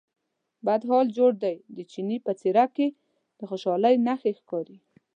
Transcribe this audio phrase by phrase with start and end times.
[0.65, 2.87] بد حال جوړ دی، د چیني په څېره کې
[3.39, 4.77] د خوشالۍ نښې ښکارې.